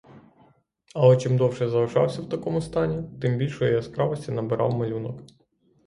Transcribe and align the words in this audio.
Але 0.95 1.17
чим 1.17 1.37
довше 1.37 1.69
залишався 1.69 2.21
в 2.21 2.29
такому 2.29 2.61
стані, 2.61 3.09
тим 3.21 3.37
більшої 3.37 3.71
яскравості 3.73 4.31
набирав 4.31 4.73
малюнок. 4.77 5.21